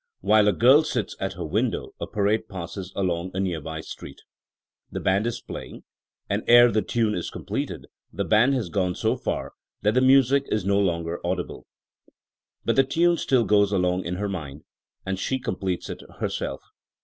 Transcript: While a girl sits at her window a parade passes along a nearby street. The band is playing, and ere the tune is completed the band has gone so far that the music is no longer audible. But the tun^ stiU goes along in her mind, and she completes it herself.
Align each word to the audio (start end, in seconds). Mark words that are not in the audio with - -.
While 0.21 0.47
a 0.47 0.51
girl 0.53 0.83
sits 0.83 1.15
at 1.19 1.33
her 1.33 1.45
window 1.45 1.91
a 2.01 2.07
parade 2.07 2.49
passes 2.49 2.91
along 2.95 3.29
a 3.35 3.39
nearby 3.39 3.81
street. 3.81 4.19
The 4.91 4.99
band 4.99 5.27
is 5.27 5.41
playing, 5.41 5.83
and 6.27 6.43
ere 6.47 6.71
the 6.71 6.81
tune 6.81 7.13
is 7.13 7.29
completed 7.29 7.85
the 8.11 8.25
band 8.25 8.55
has 8.55 8.69
gone 8.69 8.95
so 8.95 9.15
far 9.15 9.53
that 9.83 9.93
the 9.93 10.01
music 10.01 10.45
is 10.47 10.65
no 10.65 10.79
longer 10.79 11.21
audible. 11.23 11.67
But 12.65 12.77
the 12.77 12.83
tun^ 12.83 13.13
stiU 13.23 13.45
goes 13.45 13.71
along 13.71 14.05
in 14.05 14.15
her 14.15 14.27
mind, 14.27 14.63
and 15.05 15.19
she 15.19 15.37
completes 15.37 15.87
it 15.87 16.01
herself. 16.17 16.63